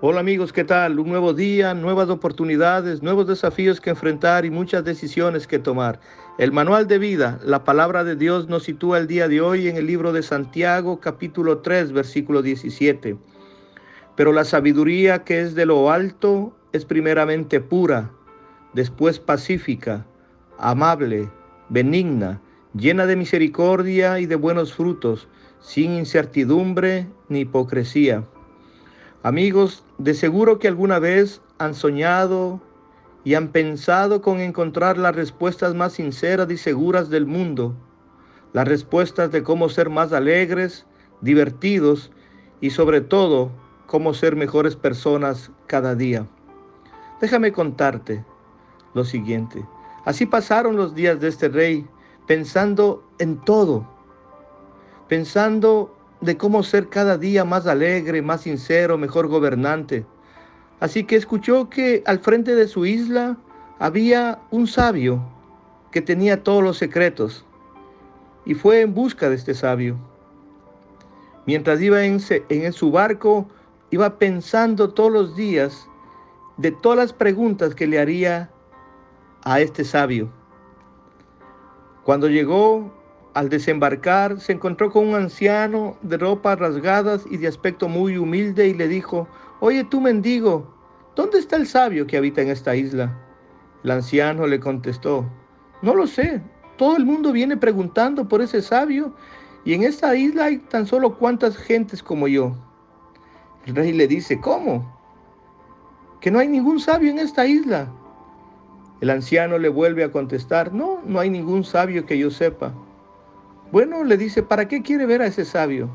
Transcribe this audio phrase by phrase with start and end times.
[0.00, 1.00] Hola amigos, ¿qué tal?
[1.00, 5.98] Un nuevo día, nuevas oportunidades, nuevos desafíos que enfrentar y muchas decisiones que tomar.
[6.38, 9.76] El manual de vida, la palabra de Dios nos sitúa el día de hoy en
[9.76, 13.16] el libro de Santiago capítulo 3 versículo 17.
[14.14, 18.12] Pero la sabiduría que es de lo alto es primeramente pura,
[18.74, 20.06] después pacífica,
[20.58, 21.28] amable,
[21.70, 22.40] benigna,
[22.72, 25.26] llena de misericordia y de buenos frutos,
[25.58, 28.22] sin incertidumbre ni hipocresía
[29.24, 32.60] Amigos, de seguro que alguna vez han soñado
[33.24, 37.74] y han pensado con encontrar las respuestas más sinceras y seguras del mundo,
[38.52, 40.86] las respuestas de cómo ser más alegres,
[41.20, 42.12] divertidos
[42.60, 43.50] y sobre todo
[43.86, 46.28] cómo ser mejores personas cada día.
[47.20, 48.24] Déjame contarte
[48.94, 49.66] lo siguiente.
[50.04, 51.84] Así pasaron los días de este rey,
[52.28, 53.84] pensando en todo,
[55.08, 60.04] pensando de cómo ser cada día más alegre, más sincero, mejor gobernante.
[60.80, 63.36] Así que escuchó que al frente de su isla
[63.78, 65.22] había un sabio
[65.90, 67.44] que tenía todos los secretos
[68.44, 69.96] y fue en busca de este sabio.
[71.46, 72.20] Mientras iba en,
[72.72, 73.48] su barco,
[73.90, 75.88] iba pensando todos los días
[76.56, 78.50] de todas las preguntas que le haría
[79.44, 80.30] a este sabio.
[82.04, 82.92] Cuando llegó
[83.38, 88.66] al desembarcar se encontró con un anciano de ropas rasgadas y de aspecto muy humilde
[88.66, 89.28] y le dijo,
[89.60, 90.74] Oye tú mendigo,
[91.14, 93.16] ¿dónde está el sabio que habita en esta isla?
[93.84, 95.24] El anciano le contestó,
[95.82, 96.42] No lo sé,
[96.76, 99.14] todo el mundo viene preguntando por ese sabio
[99.64, 102.56] y en esta isla hay tan solo cuantas gentes como yo.
[103.66, 104.98] El rey le dice, ¿cómo?
[106.20, 107.88] Que no hay ningún sabio en esta isla.
[109.00, 112.74] El anciano le vuelve a contestar, no, no hay ningún sabio que yo sepa.
[113.70, 115.90] Bueno, le dice, ¿para qué quiere ver a ese sabio?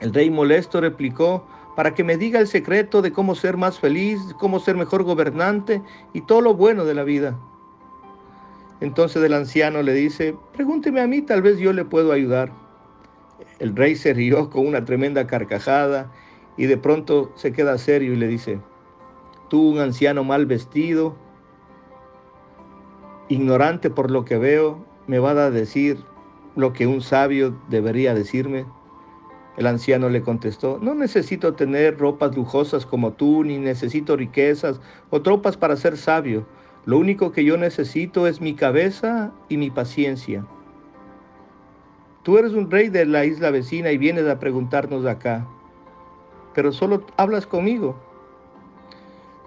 [0.00, 4.20] El rey molesto replicó, para que me diga el secreto de cómo ser más feliz,
[4.38, 5.82] cómo ser mejor gobernante
[6.14, 7.38] y todo lo bueno de la vida.
[8.80, 12.50] Entonces el anciano le dice, pregúnteme a mí, tal vez yo le puedo ayudar.
[13.58, 16.10] El rey se rió con una tremenda carcajada
[16.56, 18.58] y de pronto se queda serio y le dice,
[19.50, 21.16] tú un anciano mal vestido,
[23.28, 25.98] ignorante por lo que veo, me va a decir
[26.56, 28.66] lo que un sabio debería decirme?
[29.56, 35.22] El anciano le contestó, no necesito tener ropas lujosas como tú, ni necesito riquezas o
[35.22, 36.46] tropas para ser sabio.
[36.86, 40.44] Lo único que yo necesito es mi cabeza y mi paciencia.
[42.24, 45.46] Tú eres un rey de la isla vecina y vienes a preguntarnos acá,
[46.52, 47.96] pero solo hablas conmigo.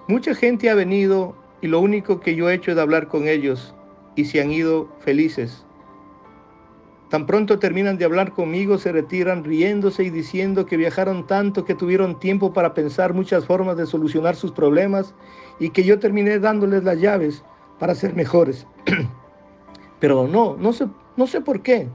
[0.07, 3.75] Mucha gente ha venido y lo único que yo he hecho es hablar con ellos
[4.15, 5.66] y se han ido felices.
[7.09, 11.73] Tan pronto terminan de hablar conmigo, se retiran riéndose y diciendo que viajaron tanto que
[11.73, 15.15] tuvieron tiempo para pensar muchas formas de solucionar sus problemas
[15.57, 17.45] y que yo terminé dándoles las llaves
[17.79, 18.67] para ser mejores.
[19.99, 21.87] Pero no, no sé, no sé por qué,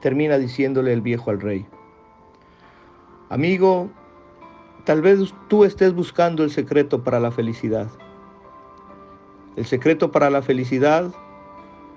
[0.00, 1.66] termina diciéndole el viejo al rey.
[3.28, 3.90] Amigo,
[4.84, 7.88] tal vez tú estés buscando el secreto para la felicidad.
[9.56, 11.12] El secreto para la felicidad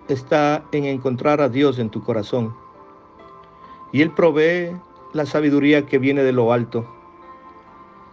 [0.07, 2.55] está en encontrar a Dios en tu corazón.
[3.91, 4.75] Y Él provee
[5.13, 6.85] la sabiduría que viene de lo alto.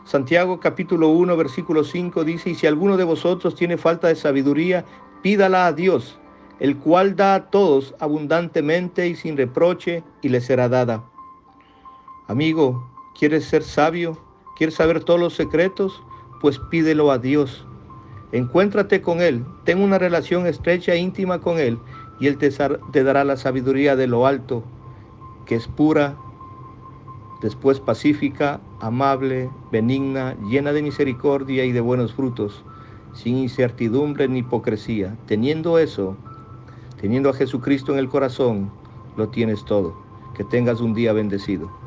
[0.05, 4.85] Santiago capítulo 1 versículo 5 dice, y si alguno de vosotros tiene falta de sabiduría,
[5.23, 6.19] pídala a Dios,
[6.61, 11.05] el cual da a todos abundantemente y sin reproche, y le será dada.
[12.29, 12.87] Amigo,
[13.19, 14.19] ¿quieres ser sabio?
[14.57, 16.03] ¿Quieres saber todos los secretos?
[16.41, 17.67] Pues pídelo a Dios
[18.35, 21.79] Encuéntrate con Él, ten una relación estrecha e íntima con Él
[22.19, 22.51] y Él te,
[22.91, 24.65] te dará la sabiduría de lo alto,
[25.47, 26.17] que es pura,
[27.41, 32.65] después pacífica, amable, benigna, llena de misericordia y de buenos frutos,
[33.13, 35.17] sin incertidumbre ni hipocresía.
[35.27, 36.17] Teniendo eso,
[37.01, 38.69] teniendo a Jesucristo en el corazón,
[39.17, 39.95] lo tienes todo.
[40.35, 41.84] Que tengas un día bendecido.